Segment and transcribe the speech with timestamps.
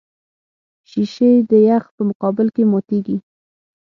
[0.89, 3.17] شیشې د یخ په مقابل کې ماتېږي.